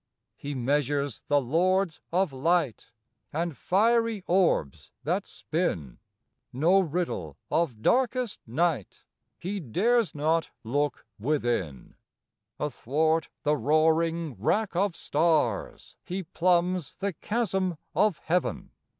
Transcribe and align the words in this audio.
He 0.35 0.55
measures 0.55 1.21
the 1.27 1.39
lords 1.39 2.01
of 2.11 2.33
light 2.33 2.89
And 3.31 3.55
fiery 3.55 4.23
orbs 4.25 4.89
that 5.03 5.27
spin; 5.27 5.99
No 6.51 6.79
riddle 6.79 7.37
of 7.51 7.83
darkest 7.83 8.39
night 8.47 9.03
He 9.37 9.59
dares 9.59 10.15
not 10.15 10.49
look 10.63 11.05
within; 11.19 11.93
Athwart 12.59 13.29
the 13.43 13.55
roaring 13.55 14.33
wrack 14.39 14.75
of 14.75 14.95
stars 14.95 15.95
He 16.03 16.23
plumbs 16.23 16.95
the 16.95 17.13
chasm 17.13 17.77
of 17.93 18.17
heaven. 18.25 18.71